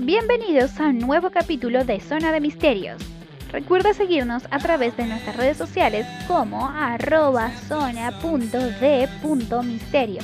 Bienvenidos 0.00 0.78
a 0.78 0.90
un 0.90 1.00
nuevo 1.00 1.30
capítulo 1.30 1.84
de 1.84 1.98
Zona 1.98 2.30
de 2.30 2.40
Misterios. 2.40 3.02
Recuerda 3.50 3.92
seguirnos 3.92 4.44
a 4.52 4.60
través 4.60 4.96
de 4.96 5.06
nuestras 5.06 5.36
redes 5.36 5.56
sociales 5.56 6.06
como 6.28 6.68
arroba 6.68 7.50
zona.de.misterio. 7.66 10.22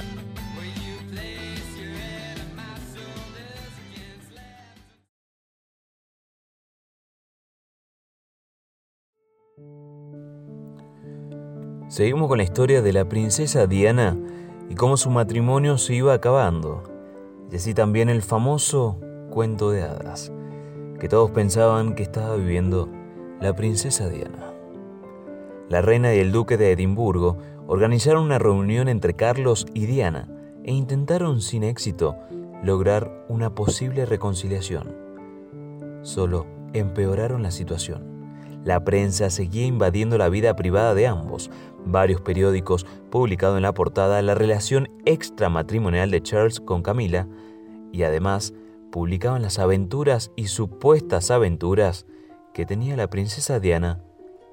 Seguimos 11.89 12.29
con 12.29 12.39
la 12.39 12.45
historia 12.45 12.81
de 12.81 12.93
la 12.93 13.09
princesa 13.09 13.67
Diana 13.67 14.17
y 14.71 14.77
cómo 14.77 14.96
su 14.96 15.11
matrimonio 15.11 15.79
se 15.79 15.96
iba 15.96 16.14
acabando. 16.14 16.85
Y 17.50 17.57
así 17.57 17.75
también 17.75 18.09
el 18.09 18.22
famoso 18.22 19.00
cuento 19.35 19.73
de 19.73 19.83
hadas, 19.83 20.33
que 21.01 21.09
todos 21.09 21.33
pensaban 21.33 21.97
que 21.97 22.05
estaba 22.05 22.37
viviendo 22.37 22.89
la 23.41 23.53
princesa 23.53 24.09
Diana. 24.09 24.55
La 25.69 25.83
reina 25.83 26.15
y 26.15 26.21
el 26.21 26.31
duque 26.31 26.57
de 26.57 26.71
Edimburgo 26.71 27.37
organizaron 27.67 28.23
una 28.23 28.39
reunión 28.39 28.89
entre 28.89 29.15
Carlos 29.15 29.67
y 29.75 29.87
Diana 29.87 30.29
e 30.63 30.73
intentaron 30.73 31.41
sin 31.41 31.65
éxito 31.65 32.17
lograr 32.62 33.27
una 33.29 33.53
posible 33.57 34.07
reconciliación. 34.07 34.95
Solo 36.03 36.47
empeoraron 36.73 37.43
la 37.43 37.51
situación. 37.51 38.63
La 38.63 38.85
prensa 38.85 39.31
seguía 39.31 39.67
invadiendo 39.67 40.17
la 40.17 40.29
vida 40.29 40.55
privada 40.55 40.95
de 40.95 41.09
ambos. 41.09 41.51
Varios 41.85 42.21
periódicos 42.21 42.87
publicaron 43.11 43.57
en 43.57 43.65
la 43.65 43.75
portada 43.75 44.23
la 44.23 44.35
relación 44.37 44.89
extramatrimonial 45.05 46.13
de 46.13 46.23
Charles 46.23 46.61
con 46.61 46.83
Camila 46.83 47.27
y 47.93 48.05
además 48.05 48.55
publicaban 48.95 49.42
las 49.42 49.59
aventuras 49.59 50.31
y 50.37 50.47
supuestas 50.47 51.33
aventuras 51.33 52.06
que 52.53 52.64
tenía 52.64 52.97
la 52.97 53.11
princesa 53.11 53.59
Diana 53.59 53.98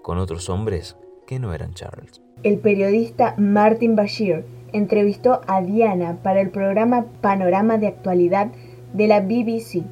con 0.02 0.18
otros 0.18 0.50
hombres 0.50 0.98
que 1.28 1.38
no 1.38 1.54
eran 1.54 1.76
Charles. 1.76 2.24
El 2.42 2.58
periodista 2.58 3.36
Martin 3.38 3.96
Bashir 3.96 4.44
entrevistó 4.74 5.42
a 5.46 5.62
Diana 5.62 6.18
para 6.24 6.42
el 6.42 6.50
programa 6.50 7.06
Panorama 7.22 7.78
de 7.78 7.86
Actualidad 7.86 8.48
de 8.94 9.06
la 9.06 9.20
BBC. 9.20 9.84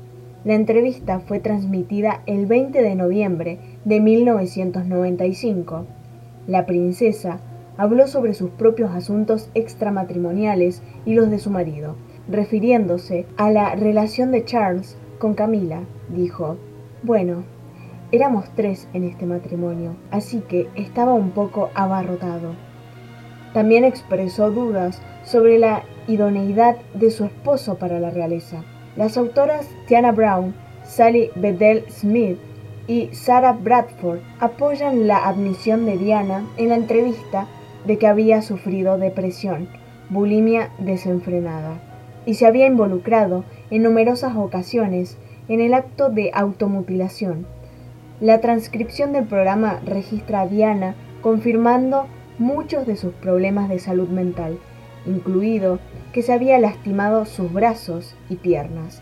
La 0.44 0.56
entrevista 0.56 1.20
fue 1.20 1.40
transmitida 1.40 2.24
el 2.26 2.48
20 2.48 2.82
de 2.82 2.96
noviembre 2.96 3.60
de 3.86 4.00
1995. 4.00 5.86
La 6.48 6.66
princesa 6.66 7.40
habló 7.78 8.08
sobre 8.08 8.34
sus 8.34 8.50
propios 8.50 8.90
asuntos 8.96 9.52
extramatrimoniales 9.54 10.82
y 11.06 11.14
los 11.14 11.30
de 11.30 11.38
su 11.38 11.52
marido. 11.52 11.98
Refiriéndose 12.32 13.26
a 13.38 13.50
la 13.50 13.74
relación 13.74 14.30
de 14.30 14.46
Charles 14.46 14.96
con 15.18 15.34
Camila, 15.34 15.80
dijo, 16.10 16.58
bueno, 17.02 17.44
éramos 18.12 18.46
tres 18.56 18.88
en 18.94 19.04
este 19.04 19.26
matrimonio, 19.26 19.96
así 20.12 20.42
que 20.48 20.68
estaba 20.76 21.16
un 21.16 21.32
poco 21.32 21.72
abarrotado. 21.74 22.54
También 23.52 23.84
expresó 23.84 24.52
dudas 24.52 25.02
sobre 25.24 25.58
la 25.58 25.82
idoneidad 26.08 26.76
de 26.94 27.10
su 27.10 27.26
esposo 27.26 27.80
para 27.80 28.00
la 28.00 28.12
realeza. 28.12 28.64
Las 28.96 29.18
autoras 29.18 29.68
Tiana 29.88 30.12
Brown, 30.12 30.54
Sally 30.84 31.32
Bedell 31.36 31.84
Smith 31.90 32.38
y 32.86 33.10
Sarah 33.12 33.54
Bradford 33.54 34.20
apoyan 34.40 35.08
la 35.08 35.28
admisión 35.28 35.84
de 35.88 35.98
Diana 35.98 36.46
en 36.58 36.70
la 36.70 36.76
entrevista 36.76 37.48
de 37.88 37.98
que 37.98 38.06
había 38.06 38.44
sufrido 38.44 39.00
depresión, 39.00 39.68
bulimia 40.12 40.70
desenfrenada 40.78 41.89
y 42.26 42.36
se 42.36 42.46
había 42.46 42.68
involucrado 42.68 43.44
en 43.72 43.84
numerosas 43.84 44.36
ocasiones 44.36 45.18
en 45.48 45.62
el 45.62 45.74
acto 45.74 46.10
de 46.10 46.32
automutilación. 46.34 47.46
La 48.20 48.42
transcripción 48.42 49.14
del 49.14 49.26
programa 49.26 49.80
registra 49.86 50.42
a 50.42 50.48
Diana 50.48 50.96
confirmando 51.22 52.08
muchos 52.38 52.86
de 52.86 52.96
sus 52.96 53.14
problemas 53.14 53.70
de 53.70 53.80
salud 53.80 54.10
mental, 54.10 54.58
incluido 55.06 55.80
que 56.14 56.22
se 56.22 56.34
había 56.34 56.60
lastimado 56.60 57.26
sus 57.26 57.52
brazos 57.52 58.16
y 58.30 58.36
piernas. 58.36 59.02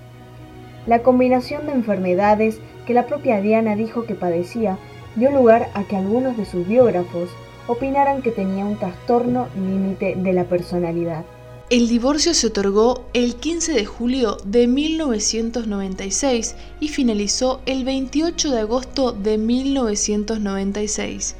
La 0.86 1.00
combinación 1.00 1.66
de 1.66 1.74
enfermedades 1.74 2.60
que 2.86 2.94
la 2.94 3.06
propia 3.06 3.42
Diana 3.42 3.76
dijo 3.76 4.06
que 4.06 4.16
padecía 4.16 4.78
dio 5.16 5.32
lugar 5.32 5.68
a 5.74 5.84
que 5.84 5.98
algunos 5.98 6.38
de 6.38 6.46
sus 6.46 6.68
biógrafos 6.68 7.30
opinaran 7.68 8.22
que 8.22 8.32
tenía 8.32 8.66
un 8.66 8.78
trastorno 8.78 9.48
límite 9.56 10.16
de 10.16 10.34
la 10.34 10.46
personalidad. 10.46 11.26
El 11.70 11.90
divorcio 11.90 12.34
se 12.34 12.48
otorgó 12.48 13.10
el 13.12 13.36
15 13.36 13.74
de 13.74 13.86
julio 13.86 14.38
de 14.46 14.68
1996 14.68 16.56
y 16.80 16.88
finalizó 16.88 17.60
el 17.66 17.84
28 17.84 18.52
de 18.52 18.60
agosto 18.62 19.12
de 19.12 19.38
1996. 19.38 21.36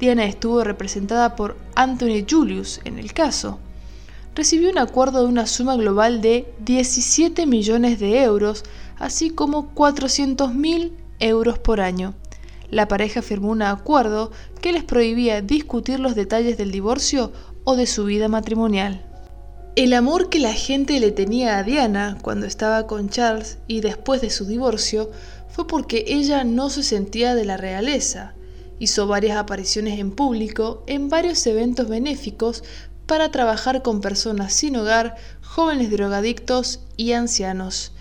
Diana 0.00 0.24
estuvo 0.24 0.64
representada 0.64 1.36
por 1.36 1.56
Anthony 1.76 2.26
Julius 2.28 2.80
en 2.84 2.98
el 2.98 3.12
caso. 3.12 3.60
Recibió 4.34 4.68
un 4.68 4.78
acuerdo 4.78 5.22
de 5.22 5.28
una 5.28 5.46
suma 5.46 5.76
global 5.76 6.22
de 6.22 6.52
17 6.64 7.46
millones 7.46 8.00
de 8.00 8.20
euros 8.24 8.64
así 8.98 9.30
como 9.30 9.72
400.000 9.76 10.90
euros 11.20 11.60
por 11.60 11.80
año. 11.80 12.14
La 12.68 12.88
pareja 12.88 13.22
firmó 13.22 13.50
un 13.50 13.62
acuerdo 13.62 14.32
que 14.60 14.72
les 14.72 14.82
prohibía 14.82 15.40
discutir 15.40 16.00
los 16.00 16.16
detalles 16.16 16.58
del 16.58 16.72
divorcio 16.72 17.30
o 17.62 17.76
de 17.76 17.86
su 17.86 18.06
vida 18.06 18.26
matrimonial. 18.26 19.07
El 19.76 19.92
amor 19.92 20.28
que 20.28 20.40
la 20.40 20.54
gente 20.54 20.98
le 20.98 21.12
tenía 21.12 21.58
a 21.58 21.62
Diana 21.62 22.18
cuando 22.22 22.46
estaba 22.46 22.86
con 22.86 23.08
Charles 23.08 23.58
y 23.68 23.80
después 23.80 24.20
de 24.20 24.30
su 24.30 24.44
divorcio 24.44 25.10
fue 25.48 25.66
porque 25.66 26.04
ella 26.08 26.44
no 26.44 26.68
se 26.70 26.82
sentía 26.82 27.34
de 27.34 27.44
la 27.44 27.56
realeza. 27.56 28.34
Hizo 28.80 29.06
varias 29.06 29.36
apariciones 29.36 29.98
en 29.98 30.10
público 30.10 30.82
en 30.86 31.08
varios 31.08 31.46
eventos 31.46 31.88
benéficos 31.88 32.64
para 33.06 33.30
trabajar 33.30 33.82
con 33.82 34.00
personas 34.00 34.52
sin 34.52 34.76
hogar, 34.76 35.16
jóvenes 35.42 35.90
drogadictos 35.90 36.80
y 36.96 37.12
ancianos. 37.12 37.92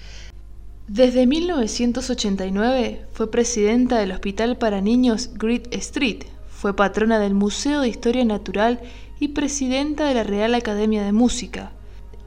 Desde 0.88 1.28
1989 1.28 3.06
fue 3.12 3.30
presidenta 3.30 4.00
del 4.00 4.12
Hospital 4.12 4.58
para 4.58 4.82
Niños 4.82 5.32
Great 5.34 5.74
Street, 5.74 6.24
fue 6.48 6.76
patrona 6.76 7.20
del 7.20 7.34
Museo 7.34 7.82
de 7.82 7.90
Historia 7.90 8.26
Natural 8.26 8.82
y 9.20 9.30
presidenta 9.30 10.06
de 10.06 10.14
la 10.14 10.24
Real 10.24 10.56
Academia 10.56 11.04
de 11.04 11.12
Música. 11.12 11.72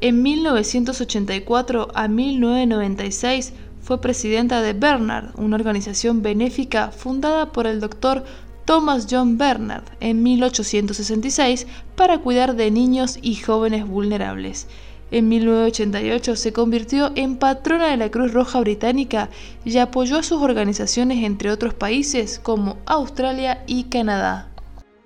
En 0.00 0.22
1984 0.22 1.88
a 1.94 2.08
1996 2.08 3.52
fue 3.82 4.00
presidenta 4.00 4.62
de 4.62 4.72
Bernard, 4.72 5.38
una 5.38 5.56
organización 5.56 6.22
benéfica 6.22 6.90
fundada 6.90 7.52
por 7.52 7.66
el 7.66 7.80
doctor 7.80 8.24
Thomas 8.64 9.06
John 9.10 9.36
Bernard 9.36 9.84
en 10.00 10.22
1866 10.22 11.66
para 11.96 12.18
cuidar 12.18 12.56
de 12.56 12.70
niños 12.70 13.18
y 13.20 13.34
jóvenes 13.36 13.86
vulnerables. 13.86 14.68
En 15.10 15.28
1988 15.28 16.36
se 16.36 16.52
convirtió 16.52 17.10
en 17.16 17.36
patrona 17.36 17.88
de 17.88 17.96
la 17.96 18.10
Cruz 18.10 18.32
Roja 18.32 18.60
Británica 18.60 19.28
y 19.64 19.76
apoyó 19.78 20.18
a 20.18 20.22
sus 20.22 20.40
organizaciones 20.40 21.24
entre 21.24 21.50
otros 21.50 21.74
países 21.74 22.38
como 22.38 22.76
Australia 22.86 23.64
y 23.66 23.84
Canadá. 23.84 24.49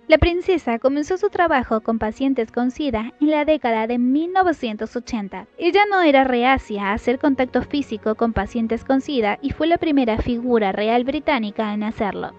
La 0.06 0.19
princesa 0.19 0.78
comenzó 0.78 1.16
su 1.16 1.31
trabajo 1.31 1.81
con 1.81 1.98
pacientes 1.98 2.53
con 2.53 2.70
SIDA 2.70 3.15
en 3.22 3.31
la 3.31 3.47
década 3.47 3.87
de 3.87 3.97
1980. 3.97 5.47
Ella 5.56 5.81
no 5.91 6.03
era 6.03 6.25
reacia 6.25 6.88
a 6.88 6.92
hacer 6.92 7.19
contacto 7.19 7.62
físico 7.62 8.14
con 8.14 8.34
pacientes 8.34 8.84
con 8.84 9.00
SIDA 9.00 9.38
y 9.41 9.52
fue 9.52 9.67
la 9.67 9.79
primera 9.79 10.19
figura 10.19 10.73
real 10.73 11.05
británica 11.05 11.73
en 11.73 11.84
hacerlo. 11.84 12.32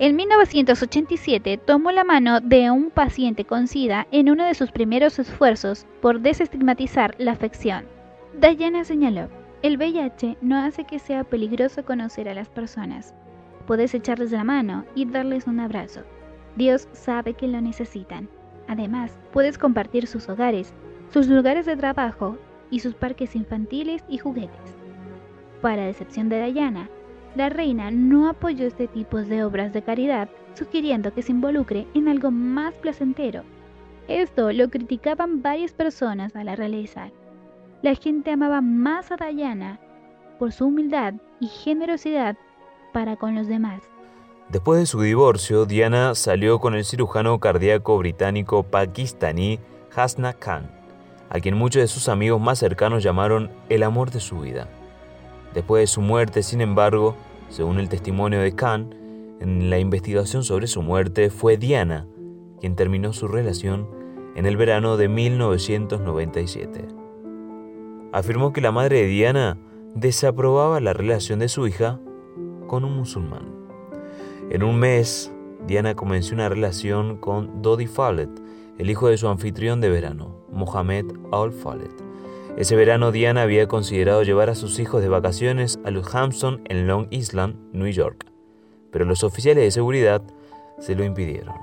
En 0.00 0.16
1987 0.16 1.58
tomó 1.58 1.92
la 1.92 2.02
mano 2.02 2.40
de 2.40 2.72
un 2.72 2.90
paciente 2.90 3.44
con 3.44 3.68
SIDA 3.68 4.08
en 4.10 4.28
uno 4.28 4.44
de 4.44 4.54
sus 4.54 4.72
primeros 4.72 5.20
esfuerzos 5.20 5.86
por 6.02 6.20
desestigmatizar 6.20 7.14
la 7.18 7.32
afección. 7.32 7.84
Diana 8.40 8.82
señaló, 8.82 9.28
el 9.62 9.76
VIH 9.76 10.38
no 10.40 10.58
hace 10.58 10.82
que 10.82 10.98
sea 10.98 11.22
peligroso 11.22 11.84
conocer 11.84 12.28
a 12.28 12.34
las 12.34 12.48
personas. 12.48 13.14
Puedes 13.68 13.94
echarles 13.94 14.32
la 14.32 14.42
mano 14.42 14.84
y 14.96 15.04
darles 15.04 15.46
un 15.46 15.60
abrazo. 15.60 16.02
Dios 16.56 16.88
sabe 16.92 17.34
que 17.34 17.46
lo 17.46 17.60
necesitan. 17.60 18.28
Además, 18.66 19.18
puedes 19.32 19.58
compartir 19.58 20.06
sus 20.06 20.28
hogares, 20.28 20.72
sus 21.10 21.28
lugares 21.28 21.66
de 21.66 21.76
trabajo 21.76 22.36
y 22.70 22.80
sus 22.80 22.94
parques 22.94 23.36
infantiles 23.36 24.04
y 24.08 24.18
juguetes. 24.18 24.76
Para 25.60 25.86
decepción 25.86 26.28
de 26.28 26.52
Diana, 26.52 26.88
la 27.34 27.50
reina 27.50 27.90
no 27.90 28.28
apoyó 28.28 28.66
este 28.66 28.88
tipo 28.88 29.18
de 29.18 29.44
obras 29.44 29.72
de 29.72 29.82
caridad, 29.82 30.28
sugiriendo 30.54 31.12
que 31.12 31.22
se 31.22 31.32
involucre 31.32 31.86
en 31.94 32.08
algo 32.08 32.30
más 32.30 32.74
placentero. 32.74 33.42
Esto 34.08 34.52
lo 34.52 34.70
criticaban 34.70 35.42
varias 35.42 35.74
personas 35.74 36.34
a 36.34 36.44
la 36.44 36.56
realeza. 36.56 37.10
La 37.82 37.94
gente 37.94 38.30
amaba 38.30 38.62
más 38.62 39.12
a 39.12 39.16
Diana 39.16 39.78
por 40.38 40.52
su 40.52 40.66
humildad 40.66 41.14
y 41.40 41.48
generosidad 41.48 42.36
para 42.92 43.16
con 43.16 43.34
los 43.34 43.48
demás. 43.48 43.82
Después 44.48 44.78
de 44.78 44.86
su 44.86 45.00
divorcio, 45.00 45.66
Diana 45.66 46.14
salió 46.14 46.60
con 46.60 46.74
el 46.74 46.84
cirujano 46.84 47.40
cardíaco 47.40 47.98
británico 47.98 48.62
pakistaní 48.62 49.58
Hasna 49.94 50.34
Khan, 50.34 50.70
a 51.30 51.40
quien 51.40 51.56
muchos 51.56 51.82
de 51.82 51.88
sus 51.88 52.08
amigos 52.08 52.40
más 52.40 52.60
cercanos 52.60 53.02
llamaron 53.02 53.50
el 53.68 53.82
amor 53.82 54.12
de 54.12 54.20
su 54.20 54.40
vida. 54.40 54.68
Después 55.52 55.80
de 55.80 55.86
su 55.88 56.00
muerte, 56.00 56.44
sin 56.44 56.60
embargo, 56.60 57.16
según 57.48 57.80
el 57.80 57.88
testimonio 57.88 58.40
de 58.40 58.54
Khan, 58.54 58.94
en 59.40 59.68
la 59.68 59.80
investigación 59.80 60.44
sobre 60.44 60.68
su 60.68 60.80
muerte 60.80 61.28
fue 61.30 61.56
Diana 61.56 62.06
quien 62.60 62.76
terminó 62.76 63.12
su 63.12 63.28
relación 63.28 63.88
en 64.34 64.46
el 64.46 64.56
verano 64.56 64.96
de 64.96 65.08
1997. 65.08 66.86
Afirmó 68.12 68.52
que 68.52 68.60
la 68.60 68.72
madre 68.72 69.02
de 69.02 69.06
Diana 69.06 69.58
desaprobaba 69.94 70.80
la 70.80 70.92
relación 70.92 71.38
de 71.38 71.48
su 71.48 71.66
hija 71.66 72.00
con 72.66 72.84
un 72.84 72.96
musulmán. 72.96 73.55
En 74.48 74.62
un 74.62 74.78
mes, 74.78 75.32
Diana 75.66 75.96
comenzó 75.96 76.32
una 76.32 76.48
relación 76.48 77.16
con 77.16 77.62
Dodi 77.62 77.88
Follett, 77.88 78.30
el 78.78 78.88
hijo 78.88 79.08
de 79.08 79.18
su 79.18 79.26
anfitrión 79.26 79.80
de 79.80 79.90
verano, 79.90 80.36
Mohamed 80.52 81.06
Al 81.32 81.50
Follett. 81.50 81.90
Ese 82.56 82.76
verano 82.76 83.10
Diana 83.10 83.42
había 83.42 83.66
considerado 83.66 84.22
llevar 84.22 84.48
a 84.48 84.54
sus 84.54 84.78
hijos 84.78 85.02
de 85.02 85.08
vacaciones 85.08 85.80
a 85.84 85.90
Hampton 86.16 86.62
en 86.66 86.86
Long 86.86 87.08
Island, 87.10 87.56
New 87.72 87.88
York, 87.88 88.24
pero 88.92 89.04
los 89.04 89.24
oficiales 89.24 89.64
de 89.64 89.70
seguridad 89.72 90.22
se 90.78 90.94
lo 90.94 91.04
impidieron. 91.04 91.54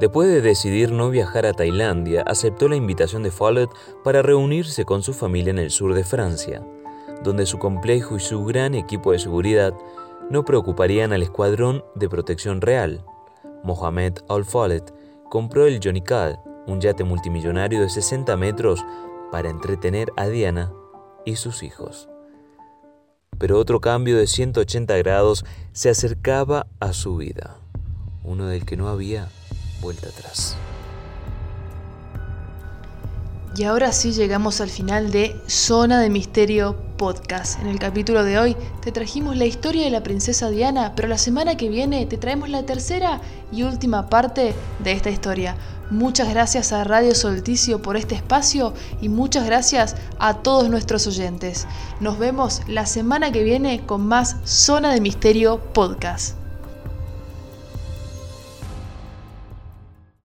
Después 0.00 0.28
de 0.28 0.42
decidir 0.42 0.92
no 0.92 1.08
viajar 1.08 1.46
a 1.46 1.54
Tailandia, 1.54 2.22
aceptó 2.26 2.68
la 2.68 2.76
invitación 2.76 3.22
de 3.22 3.30
Follett 3.30 3.70
para 4.04 4.20
reunirse 4.20 4.84
con 4.84 5.02
su 5.02 5.14
familia 5.14 5.50
en 5.50 5.58
el 5.58 5.70
sur 5.70 5.94
de 5.94 6.04
Francia, 6.04 6.62
donde 7.24 7.46
su 7.46 7.58
complejo 7.58 8.16
y 8.16 8.20
su 8.20 8.44
gran 8.44 8.74
equipo 8.74 9.12
de 9.12 9.18
seguridad 9.18 9.74
no 10.30 10.44
preocuparían 10.44 11.12
al 11.12 11.22
escuadrón 11.22 11.84
de 11.94 12.08
protección 12.08 12.60
real. 12.60 13.04
Mohamed 13.64 14.18
Al-Follett 14.28 14.94
compró 15.28 15.66
el 15.66 15.80
Johnny 15.82 16.02
un 16.66 16.80
yate 16.80 17.04
multimillonario 17.04 17.80
de 17.80 17.88
60 17.88 18.36
metros, 18.36 18.84
para 19.30 19.50
entretener 19.50 20.12
a 20.16 20.26
Diana 20.26 20.72
y 21.24 21.36
sus 21.36 21.62
hijos. 21.62 22.08
Pero 23.38 23.58
otro 23.58 23.80
cambio 23.80 24.16
de 24.16 24.26
180 24.26 24.96
grados 24.96 25.44
se 25.72 25.90
acercaba 25.90 26.66
a 26.80 26.92
su 26.92 27.16
vida, 27.16 27.56
uno 28.24 28.46
del 28.46 28.64
que 28.64 28.76
no 28.76 28.88
había 28.88 29.28
vuelta 29.80 30.08
atrás. 30.08 30.56
Y 33.56 33.64
ahora 33.64 33.92
sí 33.92 34.12
llegamos 34.12 34.60
al 34.60 34.70
final 34.70 35.10
de 35.10 35.36
Zona 35.46 36.00
de 36.00 36.10
Misterio 36.10 36.87
Podcast. 36.98 37.58
En 37.60 37.68
el 37.68 37.78
capítulo 37.78 38.24
de 38.24 38.38
hoy 38.38 38.56
te 38.82 38.92
trajimos 38.92 39.36
la 39.36 39.46
historia 39.46 39.84
de 39.84 39.90
la 39.90 40.02
princesa 40.02 40.50
Diana, 40.50 40.92
pero 40.94 41.08
la 41.08 41.16
semana 41.16 41.56
que 41.56 41.70
viene 41.70 42.04
te 42.04 42.18
traemos 42.18 42.50
la 42.50 42.64
tercera 42.64 43.22
y 43.50 43.62
última 43.62 44.10
parte 44.10 44.54
de 44.80 44.92
esta 44.92 45.08
historia. 45.08 45.56
Muchas 45.90 46.28
gracias 46.28 46.74
a 46.74 46.84
Radio 46.84 47.14
Solticio 47.14 47.80
por 47.80 47.96
este 47.96 48.14
espacio 48.14 48.74
y 49.00 49.08
muchas 49.08 49.46
gracias 49.46 49.96
a 50.18 50.34
todos 50.34 50.68
nuestros 50.68 51.06
oyentes. 51.06 51.66
Nos 52.00 52.18
vemos 52.18 52.60
la 52.66 52.84
semana 52.84 53.32
que 53.32 53.42
viene 53.42 53.86
con 53.86 54.06
más 54.06 54.36
Zona 54.44 54.92
de 54.92 55.00
Misterio 55.00 55.60
Podcast. 55.72 56.47